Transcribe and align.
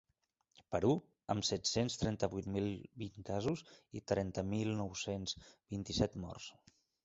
Perú, 0.75 0.93
amb 1.33 1.47
set-cents 1.49 1.97
trenta-vuit 2.05 2.49
mil 2.57 2.67
vint 3.03 3.29
casos 3.29 3.63
i 4.01 4.05
trenta 4.15 4.47
mil 4.57 4.75
nou-cents 4.83 5.41
vint-i-set 5.79 6.21
morts. 6.27 6.53